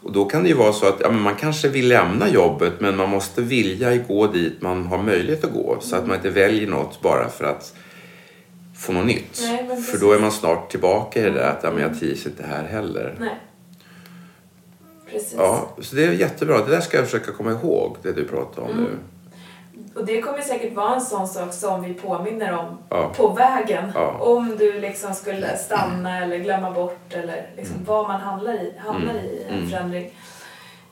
Och 0.00 0.12
då 0.12 0.24
kan 0.24 0.42
det 0.42 0.48
ju 0.48 0.54
vara 0.54 0.72
så 0.72 0.86
att 0.86 1.00
ja, 1.00 1.10
men 1.10 1.20
man 1.20 1.34
kanske 1.34 1.68
vill 1.68 1.88
lämna 1.88 2.28
jobbet 2.28 2.72
men 2.78 2.96
man 2.96 3.10
måste 3.10 3.42
vilja 3.42 3.96
gå 3.96 4.26
dit 4.26 4.62
man 4.62 4.86
har 4.86 4.98
möjlighet 4.98 5.44
att 5.44 5.52
gå. 5.52 5.76
Så 5.80 5.96
att 5.96 6.06
man 6.06 6.16
inte 6.16 6.30
väljer 6.30 6.66
något 6.66 7.00
bara 7.00 7.28
för 7.28 7.44
att 7.44 7.74
få 8.76 8.92
något 8.92 9.06
nytt. 9.06 9.40
Nej, 9.42 9.82
för 9.82 9.98
då 9.98 10.12
är 10.12 10.18
man 10.18 10.32
snart 10.32 10.70
tillbaka 10.70 11.20
i 11.20 11.22
det 11.22 11.30
där 11.30 11.50
att 11.50 11.60
ja, 11.62 11.70
men 11.70 11.82
jag 11.82 12.00
trivs 12.00 12.26
inte 12.26 12.42
här 12.46 12.64
heller. 12.64 13.16
Nej. 13.20 13.40
Precis. 15.10 15.34
Ja, 15.36 15.76
så 15.80 15.96
det 15.96 16.04
är 16.04 16.12
jättebra. 16.12 16.64
Det 16.64 16.70
där 16.70 16.80
ska 16.80 16.96
jag 16.96 17.06
försöka 17.06 17.32
komma 17.32 17.50
ihåg, 17.50 17.96
det 18.02 18.12
du 18.12 18.24
pratar 18.24 18.62
om 18.62 18.76
nu. 18.76 18.88
Och 19.94 20.06
det 20.06 20.22
kommer 20.22 20.40
säkert 20.40 20.72
vara 20.74 20.94
en 20.94 21.00
sån 21.00 21.28
sak 21.28 21.52
som 21.52 21.82
vi 21.82 21.94
påminner 21.94 22.58
om 22.58 22.78
Ja. 22.90 23.10
på 23.16 23.28
vägen. 23.28 23.92
Ja. 23.94 24.08
Om 24.20 24.56
du 24.58 24.80
liksom 24.80 25.14
skulle 25.14 25.56
stanna 25.56 26.22
eller 26.24 26.38
glömma 26.38 26.70
bort 26.70 27.12
eller 27.14 27.46
liksom 27.56 27.74
Mm. 27.76 27.86
vad 27.86 28.08
man 28.08 28.20
hamnar 28.20 28.52
i, 28.54 28.74
hamnar 28.78 29.14
i 29.14 29.46
en 29.50 29.68
förändring. 29.70 30.10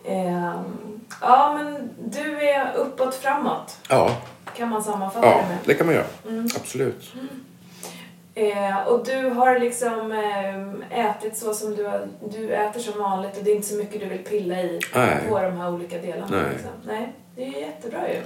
Ehm, 0.04 1.00
ja, 1.20 1.54
men 1.58 1.90
du 1.98 2.48
är 2.48 2.72
uppåt 2.76 3.14
framåt 3.14 3.78
Ja, 3.88 4.10
kan 4.56 4.68
man 4.68 4.82
sammanfatta 4.82 5.26
ja 5.26 5.32
det 5.36 5.48
med. 5.48 5.58
det 5.64 5.74
kan 5.74 5.86
man 5.86 5.94
göra. 5.94 6.06
Absolut. 6.56 7.12
Eh, 8.34 8.86
och 8.86 9.04
du 9.06 9.28
har 9.30 9.58
liksom 9.58 10.12
eh, 10.12 11.06
ätit 11.10 11.36
så 11.36 11.54
som 11.54 11.76
du, 11.76 11.90
du 12.32 12.50
äter 12.54 12.80
som 12.80 13.02
vanligt 13.02 13.38
och 13.38 13.44
det 13.44 13.50
är 13.50 13.56
inte 13.56 13.68
så 13.68 13.74
mycket 13.74 14.00
du 14.00 14.06
vill 14.06 14.24
pilla 14.24 14.60
i 14.60 14.80
Nej. 14.94 15.16
på 15.28 15.38
de 15.42 15.56
här 15.56 15.70
olika 15.74 15.98
delarna. 15.98 16.26
Nej. 16.30 16.50
Liksom. 16.52 16.70
Nej, 16.86 17.12
det 17.36 17.42
är 17.44 17.60
jättebra 17.60 18.08
ju. 18.08 18.20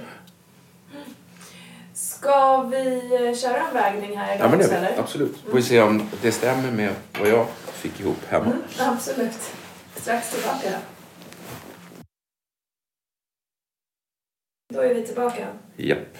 Ska 1.93 2.61
vi 2.61 3.15
eh, 3.27 3.35
köra 3.35 3.67
en 3.67 3.73
vägning 3.73 4.17
här 4.17 4.37
Ja, 4.39 4.47
men 4.49 4.59
det 4.59 4.71
eller? 4.71 4.99
Absolut. 4.99 5.37
Får 5.37 5.55
vi 5.55 5.61
se 5.61 5.81
om 5.81 6.09
det 6.21 6.31
stämmer 6.31 6.71
med 6.71 6.93
vad 7.19 7.29
jag 7.29 7.45
fick 7.73 7.99
ihop 7.99 8.25
hemma. 8.29 8.45
Mm, 8.45 8.61
absolut. 8.77 9.53
Strax 9.95 10.31
tillbaka 10.31 10.69
då. 14.73 14.79
Är 14.81 14.93
vi 14.93 15.05
tillbaka. 15.05 15.47
Japp. 15.75 16.17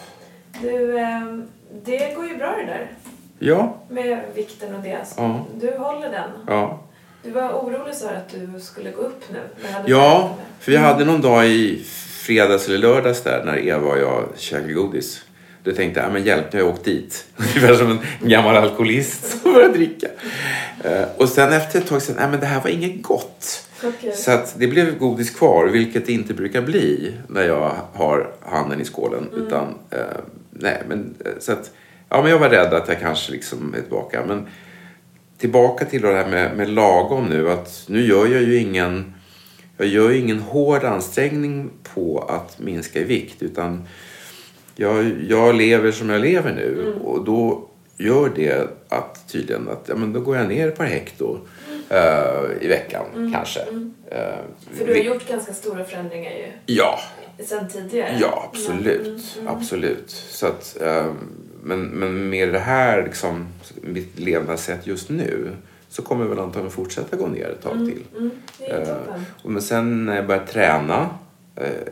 Du, 0.61 0.99
eh, 0.99 1.37
det 1.83 2.15
går 2.15 2.27
ju 2.27 2.37
bra 2.37 2.55
det 2.55 2.65
där 2.65 2.91
Ja, 3.39 3.77
med 3.89 4.23
vikten 4.35 4.75
och 4.75 4.81
det. 4.81 5.05
Ja. 5.17 5.45
Du 5.55 5.77
håller 5.77 6.09
den. 6.11 6.29
ja. 6.47 6.79
Du 7.23 7.31
var 7.31 7.49
orolig 7.49 7.95
du 7.95 8.07
att 8.07 8.29
du 8.29 8.59
skulle 8.59 8.91
gå 8.91 9.01
upp 9.01 9.23
nu. 9.31 9.49
Ja, 9.85 10.35
för 10.59 10.71
vi 10.71 10.77
hade 10.77 11.05
någon 11.05 11.21
dag 11.21 11.47
i 11.47 11.83
fredags 12.27 12.67
eller 12.67 12.77
lördags 12.77 13.21
där 13.23 13.43
när 13.45 13.57
Eva 13.67 13.87
och 13.91 13.99
jag 13.99 14.23
käkade 14.37 14.73
godis. 14.73 15.21
Då 15.63 15.71
tänkte 15.71 15.99
jag, 15.99 16.09
ja, 16.09 16.13
men 16.13 16.23
hjälp, 16.23 16.53
nu 16.53 16.59
har 16.59 16.67
jag 16.67 16.75
åkt 16.75 16.85
dit. 16.85 17.25
Ungefär 17.37 17.73
som 17.75 17.91
en 18.21 18.29
gammal 18.29 18.55
alkoholist 18.55 19.41
som 19.41 19.53
börjar 19.53 19.69
dricka. 19.69 20.07
Eh, 20.83 21.03
Och 21.17 21.29
sen 21.29 21.53
efter 21.53 21.79
ett 21.79 21.87
tag 21.87 22.01
sen, 22.01 22.15
nej 22.19 22.27
men 22.31 22.39
det 22.39 22.45
här 22.45 22.61
var 22.61 22.69
inget 22.69 23.03
gott. 23.03 23.63
Okej. 23.83 24.11
Så 24.15 24.31
att 24.31 24.55
det 24.57 24.67
blev 24.67 24.97
godis 24.97 25.29
kvar, 25.29 25.65
vilket 25.67 26.05
det 26.05 26.11
inte 26.11 26.33
brukar 26.33 26.61
bli 26.61 27.13
när 27.27 27.43
jag 27.43 27.75
har 27.93 28.29
handen 28.45 28.81
i 28.81 28.85
skålen. 28.85 29.29
Utan, 29.35 29.75
eh, 29.91 29.99
nej, 30.51 30.81
men, 30.87 31.15
eh, 31.25 31.31
så 31.39 31.51
att, 31.51 31.71
ja, 32.09 32.21
men 32.21 32.31
jag 32.31 32.39
var 32.39 32.49
rädd 32.49 32.73
att 32.73 32.87
jag 32.87 32.99
kanske 32.99 33.31
liksom 33.31 33.73
är 33.73 33.81
tillbaka. 33.81 34.23
Men 34.27 34.47
tillbaka 35.37 35.85
till 35.85 36.01
det 36.01 36.13
här 36.13 36.27
med, 36.27 36.57
med 36.57 36.69
lagom 36.69 37.25
nu. 37.25 37.51
Att 37.51 37.83
nu 37.87 38.05
gör 38.07 38.27
jag 38.27 38.41
ju 38.41 38.57
ingen, 38.57 39.13
jag 39.77 39.87
gör 39.87 40.09
ju 40.09 40.17
ingen 40.17 40.39
hård 40.39 40.83
ansträngning 40.83 41.69
på 41.97 42.25
att 42.29 42.59
minska 42.59 42.99
i 42.99 43.03
vikt. 43.03 43.41
Utan 43.43 43.83
jag, 44.75 45.11
jag 45.29 45.55
lever 45.55 45.91
som 45.91 46.09
jag 46.09 46.21
lever 46.21 46.53
nu. 46.53 46.93
Och 47.03 47.25
då 47.25 47.67
gör 47.97 48.31
det 48.35 48.67
att 48.89 49.27
tydligen 49.31 49.69
att 49.69 49.85
ja, 49.89 49.95
men 49.95 50.13
då 50.13 50.19
går 50.19 50.37
jag 50.37 50.47
ner 50.47 50.67
ett 50.67 50.77
par 50.77 50.85
hekto 50.85 51.39
eh, 51.89 52.43
i 52.61 52.67
veckan 52.67 53.31
kanske. 53.35 53.59
Eh, 54.11 54.35
För 54.77 54.85
du 54.85 54.93
har 54.93 54.99
gjort 54.99 55.27
ganska 55.29 55.53
stora 55.53 55.83
förändringar 55.83 56.31
ju. 56.31 56.45
Ja, 56.75 56.99
Sen 57.45 57.67
tidigare. 57.69 58.17
ja 58.21 58.49
absolut. 58.53 59.39
Absolut. 59.47 60.09
Så 60.09 60.47
att, 60.47 60.77
eh, 60.81 61.13
men, 61.63 61.81
men 61.85 62.29
med 62.29 62.53
det 62.53 62.59
här, 62.59 63.03
liksom, 63.03 63.47
mitt 63.81 64.19
levnadssätt 64.19 64.87
just 64.87 65.09
nu 65.09 65.51
så 65.89 66.01
kommer 66.01 66.23
jag 66.23 66.29
väl 66.29 66.39
antagligen 66.39 66.71
fortsätta 66.71 67.15
gå 67.17 67.27
ner 67.27 67.49
ett 67.49 67.61
tag 67.63 67.73
till. 67.77 68.03
Mm, 68.17 68.31
det 68.59 68.65
är 68.65 68.79
Eh, 68.81 68.85
toppen. 68.87 69.25
och 69.43 69.51
men 69.51 69.61
sen 69.61 70.05
när 70.05 70.15
jag 70.15 70.27
börjar 70.27 70.45
träna 70.45 71.09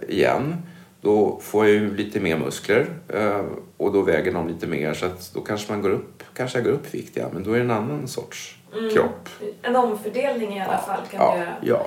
igen 0.07 0.55
då 1.01 1.39
får 1.41 1.65
jag 1.65 1.73
ju 1.73 1.95
lite 1.95 2.19
mer 2.19 2.37
muskler 2.37 2.85
eh, 3.09 3.41
och 3.77 3.93
då 3.93 4.01
väger 4.01 4.33
de 4.33 4.47
lite 4.47 4.67
mer 4.67 4.93
så 4.93 5.05
att 5.05 5.31
då 5.33 5.41
kanske 5.41 5.71
man 5.71 5.81
går 5.81 5.89
upp, 5.89 6.23
kanske 6.33 6.57
jag 6.57 6.65
går 6.65 6.71
upp 6.71 6.93
i 6.93 6.97
vikt 6.97 7.17
ja, 7.17 7.25
men 7.33 7.43
då 7.43 7.51
är 7.51 7.55
det 7.57 7.63
en 7.63 7.71
annan 7.71 8.07
sorts 8.07 8.57
kropp. 8.93 9.29
En 9.61 9.75
omfördelning 9.75 10.57
i 10.57 10.61
alla 10.61 10.77
fall 10.77 11.01
kan 11.11 11.19
Ja, 11.21 11.33
du 11.61 11.67
göra. 11.67 11.81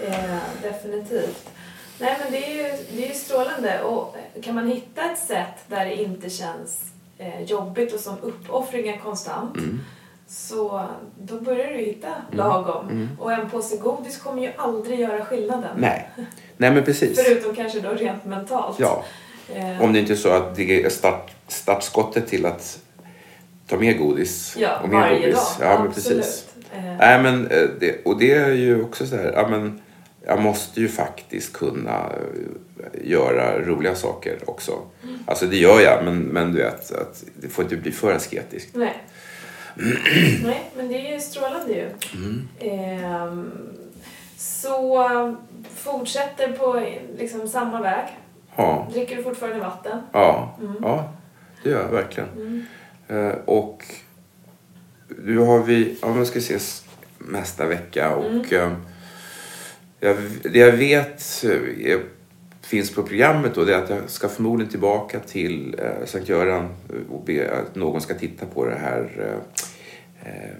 ja. 0.00 0.06
Eh, 0.06 0.36
definitivt. 0.62 1.48
Nej 2.00 2.16
men 2.22 2.32
det 2.32 2.46
är, 2.46 2.56
ju, 2.56 2.76
det 2.96 3.04
är 3.04 3.08
ju 3.08 3.14
strålande 3.14 3.82
och 3.82 4.16
kan 4.42 4.54
man 4.54 4.66
hitta 4.68 5.02
ett 5.12 5.18
sätt 5.18 5.64
där 5.68 5.84
det 5.84 5.94
inte 6.02 6.30
känns 6.30 6.82
eh, 7.18 7.42
jobbigt 7.42 7.92
och 7.94 8.00
som 8.00 8.14
uppoffringar 8.22 8.96
konstant 8.96 9.56
Mm. 9.56 9.80
Så 10.26 10.88
då 11.18 11.40
börjar 11.40 11.68
du 11.72 11.76
hitta 11.78 12.08
lagom. 12.32 13.08
Och 13.20 13.32
en 13.32 13.50
påse 13.50 13.76
godis 13.76 14.18
kommer 14.18 14.42
ju 14.42 14.50
aldrig 14.56 15.00
göra 15.00 15.24
skillnaden. 15.24 15.76
Nej. 15.78 16.10
Nej 16.56 16.70
men 16.70 16.84
precis. 16.84 17.20
Förutom 17.24 17.54
kanske 17.56 17.80
då 17.80 17.88
rent 17.90 18.24
mentalt. 18.24 18.78
Ja. 18.80 19.04
Eh, 19.54 19.82
Om 19.82 19.92
det 19.92 19.98
inte 19.98 20.12
är 20.12 20.16
så 20.16 20.28
att 20.28 20.56
det 20.56 20.84
är 20.84 20.88
start, 20.88 21.30
startskottet 21.48 22.26
till 22.28 22.46
att 22.46 22.78
ta 23.66 23.76
mer 23.76 23.92
godis 23.98 24.56
ja 24.58 24.80
och 24.82 24.88
mer 24.88 25.00
varje 25.00 25.18
godis. 25.20 25.34
dag. 25.34 25.44
Ja 25.60 25.78
men 25.78 25.88
Absolut. 25.88 26.18
precis. 26.18 26.46
Eh, 26.72 26.96
Nej 26.98 27.22
men 27.22 27.46
eh, 27.46 27.62
det, 27.80 28.04
och 28.04 28.18
det 28.18 28.32
är 28.32 28.52
ju 28.52 28.82
också 28.82 29.06
så 29.06 29.16
här, 29.16 29.32
ja 29.36 29.48
men 29.48 29.80
jag 30.26 30.40
måste 30.42 30.80
ju 30.80 30.88
faktiskt 30.88 31.52
kunna 31.52 32.10
eh, 32.12 33.10
göra 33.10 33.58
roliga 33.58 33.94
saker 33.94 34.38
också. 34.46 34.72
Mm. 35.02 35.18
Alltså 35.26 35.46
det 35.46 35.56
gör 35.56 35.80
jag 35.80 36.04
men, 36.04 36.18
men 36.22 36.52
du 36.52 36.58
vet, 36.58 36.92
att 36.92 37.24
det 37.40 37.48
får 37.48 37.64
inte 37.64 37.76
bli 37.76 37.92
för 37.92 38.12
asketiskt. 38.12 38.70
Nej. 38.74 39.04
Nej, 40.44 40.70
men 40.76 40.88
det 40.88 40.94
är 41.08 41.12
ju 41.14 41.20
strålande 41.20 41.72
ju. 41.74 41.90
Mm. 42.14 42.48
Ehm, 42.58 43.50
så 44.36 45.36
fortsätter 45.74 46.52
på 46.52 46.82
liksom 47.18 47.48
samma 47.48 47.82
väg. 47.82 48.04
Ja, 48.56 48.88
Dricker 48.92 49.16
du 49.16 49.22
fortfarande 49.22 49.58
vatten? 49.58 49.98
ja, 50.12 50.56
Mm. 50.60 50.74
ja 50.82 51.12
det 51.62 51.70
gör 51.70 51.82
jag 51.82 51.88
verkligen. 51.88 52.66
Eh, 53.08 53.28
och 53.44 53.84
nu 55.24 55.38
har 55.38 55.58
vi, 55.62 55.96
ja 56.02 56.14
men 56.14 56.26
ska 56.26 56.38
ses 56.38 56.84
nästa 57.18 57.66
vecka 57.66 58.14
och 58.16 58.24
Mm. 58.52 58.70
eh, 58.70 58.72
jag, 60.00 60.16
det 60.52 60.58
jag 60.58 60.72
vet 60.72 61.44
eh, 61.44 61.90
är, 61.92 62.00
finns 62.62 62.94
på 62.94 63.02
programmet 63.02 63.54
då 63.54 63.64
det 63.64 63.74
är 63.74 63.78
att 63.82 63.90
jag 63.90 63.98
ska 64.10 64.28
förmodligen 64.28 64.70
tillbaka 64.70 65.20
till 65.20 65.76
eh, 65.78 66.06
Sankt 66.06 66.28
Göran 66.28 66.68
och 67.12 67.22
be 67.24 67.52
att 67.52 67.74
någon 67.74 68.00
ska 68.00 68.14
titta 68.14 68.46
på 68.46 68.64
det 68.66 68.76
här 68.76 69.10
eh, 69.18 69.63
eh, 70.24 70.56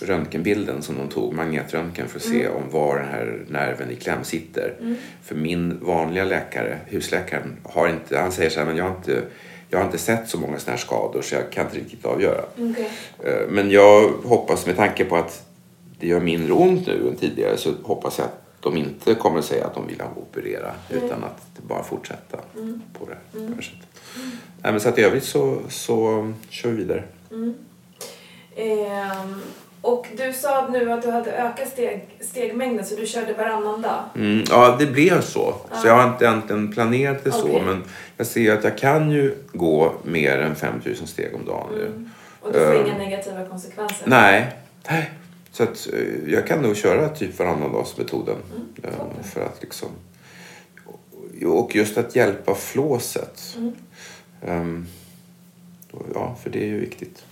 röntgenbilden 0.00 0.82
som 0.82 0.98
de 0.98 1.08
tog, 1.08 1.34
magnetröntgen 1.34 2.08
för 2.08 2.18
att 2.18 2.24
se 2.24 2.48
om 2.48 2.62
var 2.70 2.96
den 2.98 3.08
här 3.08 3.44
nerven 3.48 3.90
i 3.90 3.94
kläm 3.96 4.24
sitter. 4.24 4.74
För 5.22 5.34
min 5.34 5.78
vanliga 5.84 6.24
läkare, 6.24 6.78
husläkaren, 6.86 7.56
har 7.62 7.88
inte, 7.88 8.18
han 8.18 8.32
säger 8.32 8.50
så 8.50 8.58
här, 8.58 8.66
men 8.66 8.76
jag 8.76 8.84
har 8.84 8.96
inte, 8.96 9.22
jag 9.68 9.78
har 9.78 9.86
inte 9.86 9.98
sett 9.98 10.28
så 10.28 10.38
många 10.38 10.58
sådana 10.58 10.76
här 10.76 10.84
skador 10.86 11.22
så 11.22 11.34
jag 11.34 11.50
kan 11.52 11.64
inte 11.64 11.76
riktigt 11.76 12.04
avgöra. 12.04 12.44
Okej. 12.58 12.90
Eh, 13.24 13.48
Men 13.48 13.70
jag 13.70 14.08
hoppas 14.08 14.66
med 14.66 14.76
tanke 14.76 15.04
på 15.04 15.16
att 15.16 15.46
det 16.00 16.06
gör 16.06 16.20
mindre 16.20 16.52
ont 16.52 16.86
nu 16.86 17.08
än 17.08 17.16
tidigare 17.16 17.56
så 17.56 17.74
hoppas 17.82 18.18
jag 18.18 18.24
att 18.24 18.42
de 18.60 18.76
inte 18.76 19.14
kommer 19.14 19.38
att 19.38 19.44
säga 19.44 19.66
att 19.66 19.74
de 19.74 19.86
vill 19.86 20.02
operera 20.16 20.72
utan 20.90 21.24
att 21.24 21.62
bara 21.68 21.82
fortsätta 21.82 22.38
på 22.92 23.06
det, 23.06 23.38
på 23.38 23.54
det 23.56 23.62
sättet. 23.62 23.88
Nej, 24.62 24.72
men 24.72 24.80
så 24.80 24.88
att 24.88 24.98
i 24.98 25.02
övrigt 25.02 25.24
så, 25.24 25.58
så 25.68 26.32
kör 26.48 26.70
vi 26.70 26.76
vidare. 26.76 27.04
Ehm, 29.12 29.42
och 29.82 30.06
du 30.16 30.32
sa 30.32 30.68
nu 30.68 30.92
att 30.92 31.02
du 31.02 31.10
hade 31.10 31.32
ökat 31.32 31.68
steg, 31.68 32.08
stegmängden 32.20 32.84
så 32.86 32.94
du 32.96 33.06
körde 33.06 33.32
varannan 33.32 33.82
dag. 33.82 34.02
Mm, 34.14 34.44
ja, 34.48 34.76
det 34.78 34.86
blev 34.86 35.20
så. 35.22 35.54
Så 35.82 35.86
jag 35.88 35.94
har 35.94 36.08
inte 36.12 36.24
egentligen 36.24 36.72
planerat 36.72 37.24
det 37.24 37.32
så. 37.32 37.42
Okej. 37.42 37.62
Men 37.62 37.84
jag 38.16 38.26
ser 38.26 38.52
att 38.58 38.64
jag 38.64 38.78
kan 38.78 39.10
ju 39.10 39.34
gå 39.52 39.92
mer 40.04 40.38
än 40.38 40.54
5000 40.56 41.06
steg 41.06 41.34
om 41.34 41.44
dagen 41.44 41.68
nu. 41.74 42.08
Och 42.40 42.52
du 42.52 42.58
får 42.58 42.74
Ehm. 42.76 42.86
inga 42.86 42.98
negativa 42.98 43.44
konsekvenser? 43.46 44.06
Nej. 44.06 44.52
Nej. 44.90 45.10
Så 45.52 45.62
att 45.62 45.88
eh, 45.92 46.32
jag 46.32 46.46
kan 46.46 46.62
nog 46.62 46.76
köra 46.76 47.08
typ 47.08 47.38
varannan 47.38 47.72
dagsmetoden. 47.72 48.36
Mm, 48.50 48.66
Eh, 48.82 49.24
för 49.24 49.40
att 49.44 49.62
liksom... 49.62 49.88
Och 51.46 51.74
just 51.76 51.98
att 51.98 52.16
hjälpa 52.16 52.54
flåset. 52.54 53.56
Mm. 53.56 53.72
Ehm, 54.46 54.86
ja, 56.14 56.36
för 56.42 56.50
det 56.50 56.58
är 56.58 56.66
ju 56.66 56.80
viktigt. 56.80 57.24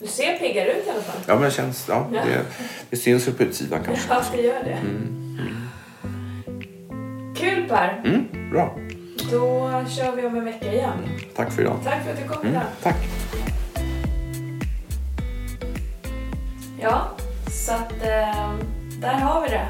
Du 0.00 0.06
ser 0.06 0.38
piggare 0.38 0.72
ut 0.72 0.86
i 0.86 0.90
alla 0.90 1.00
fall. 1.02 1.20
Ja, 1.26 1.34
men 1.34 1.42
det 1.42 1.50
känns... 1.50 1.86
Ja, 1.88 2.06
Ja. 2.12 2.20
Det, 2.24 2.44
det 2.90 2.96
syns 2.96 3.28
väl 3.28 3.34
på 3.34 3.42
utsidan 3.42 3.80
kanske. 3.84 4.04
Ja, 4.14 4.22
det 4.36 4.42
gör 4.42 4.62
det. 4.64 4.78
Kul 7.40 7.68
Per! 7.68 8.02
Mm, 8.04 8.50
bra. 8.50 8.76
Då 9.30 9.70
kör 9.88 10.16
vi 10.16 10.26
om 10.26 10.36
en 10.36 10.44
vecka 10.44 10.72
igen. 10.72 10.98
Tack 11.36 11.52
för 11.52 11.62
idag. 11.62 11.76
Tack 11.84 12.04
för 12.04 12.10
att 12.12 12.18
du 12.22 12.28
kom 12.28 12.40
Mm, 12.42 12.52
idag. 12.52 12.62
tack. 12.82 12.96
Ja, 16.80 17.08
så 17.50 17.72
att 17.72 17.92
eh, 17.92 18.52
där 19.00 19.14
har 19.14 19.42
vi 19.42 19.48
det. 19.48 19.66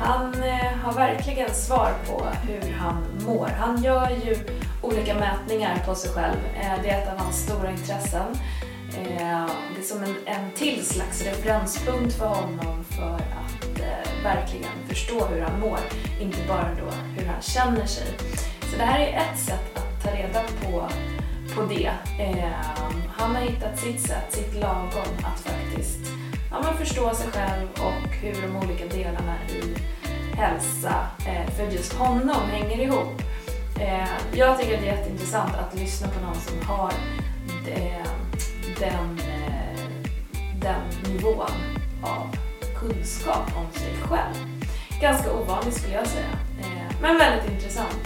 Han 0.00 0.34
eh, 0.42 0.78
har 0.82 0.92
verkligen 0.92 1.54
svar 1.54 1.92
på 2.06 2.26
hur 2.48 2.72
han 2.72 2.96
mår. 3.26 3.46
Han 3.58 3.82
gör 3.82 4.10
ju 4.24 4.36
olika 4.82 5.14
mätningar 5.14 5.82
på 5.86 5.94
sig 5.94 6.10
själv. 6.10 6.36
Eh, 6.60 6.82
det 6.82 6.90
är 6.90 7.02
ett 7.02 7.12
av 7.12 7.18
hans 7.18 7.36
stora 7.44 7.70
intressen 7.70 8.26
till 10.60 10.84
slags 10.84 11.22
referenspunkt 11.22 12.14
för 12.14 12.26
honom 12.26 12.84
för 12.84 13.14
att 13.14 13.80
eh, 13.80 14.22
verkligen 14.22 14.88
förstå 14.88 15.26
hur 15.26 15.40
han 15.40 15.60
mår. 15.60 15.78
Inte 16.20 16.38
bara 16.48 16.68
då 16.74 16.90
hur 17.16 17.26
han 17.26 17.42
känner 17.42 17.86
sig. 17.86 18.06
Så 18.70 18.76
det 18.76 18.84
här 18.84 19.00
är 19.00 19.16
ett 19.16 19.38
sätt 19.38 19.78
att 19.78 20.04
ta 20.04 20.10
reda 20.10 20.42
på, 20.42 20.88
på 21.54 21.62
det. 21.62 21.90
Eh, 22.20 22.50
han 23.16 23.36
har 23.36 23.42
hittat 23.42 23.78
sitt 23.78 24.00
sätt, 24.00 24.32
sitt 24.32 24.54
lagom 24.54 25.14
att 25.22 25.40
faktiskt 25.40 26.00
ja, 26.50 26.62
men 26.62 26.86
förstå 26.86 27.14
sig 27.14 27.30
själv 27.30 27.68
och 27.72 28.14
hur 28.14 28.42
de 28.42 28.56
olika 28.56 28.86
delarna 28.96 29.36
i 29.48 29.76
hälsa 30.36 31.06
eh, 31.26 31.50
för 31.50 31.64
just 31.72 31.92
honom 31.92 32.42
hänger 32.50 32.78
ihop. 32.78 33.22
Eh, 33.80 34.38
jag 34.38 34.58
tycker 34.60 34.74
att 34.74 34.80
det 34.80 34.88
är 34.88 34.96
jätteintressant 34.96 35.54
att 35.54 35.78
lyssna 35.78 36.08
på 36.08 36.20
någon 36.26 36.34
som 36.40 36.66
har 36.66 36.92
de, 37.64 38.04
den, 38.80 39.19
den 40.60 41.12
nivån 41.12 41.50
av 42.02 42.36
kunskap 42.78 43.56
om 43.56 43.80
sig 43.80 43.94
själv. 44.02 44.34
Ganska 45.00 45.32
ovanligt 45.32 45.74
skulle 45.74 45.94
jag 45.94 46.06
säga, 46.06 46.38
eh, 46.60 46.94
men 47.02 47.18
väldigt 47.18 47.50
intressant. 47.50 48.00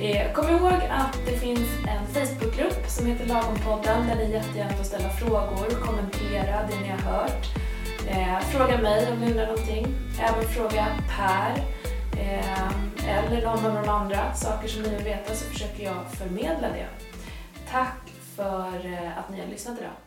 Eh, 0.00 0.32
kom 0.32 0.48
ihåg 0.48 0.80
att 0.90 1.18
det 1.26 1.38
finns 1.38 1.68
en 1.88 2.06
Facebookgrupp 2.06 2.86
som 2.88 3.06
heter 3.06 3.26
Lagompodden 3.26 4.06
där 4.06 4.16
ni 4.16 4.32
jättegärna 4.32 4.72
får 4.72 4.84
ställa 4.84 5.08
frågor, 5.08 5.70
kommentera 5.86 6.68
det 6.68 6.80
ni 6.80 6.88
har 6.88 6.98
hört. 6.98 7.46
Eh, 8.08 8.40
fråga 8.40 8.78
mig 8.78 9.12
om 9.12 9.20
ni 9.20 9.30
undrar 9.30 9.46
någonting. 9.46 9.86
Även 10.20 10.48
fråga 10.48 10.86
Per 11.16 11.64
eller 13.08 13.42
någon 13.42 13.66
av 13.66 13.84
de 13.84 13.88
andra 13.88 14.34
saker 14.34 14.68
som 14.68 14.82
ni 14.82 14.88
vill 14.88 15.04
veta 15.04 15.34
så 15.34 15.44
försöker 15.44 15.84
jag 15.84 16.12
förmedla 16.12 16.68
det. 16.68 16.86
Tack 17.70 18.12
för 18.36 18.68
att 19.16 19.30
ni 19.30 19.40
har 19.40 19.46
lyssnat 19.46 19.78
idag. 19.78 20.03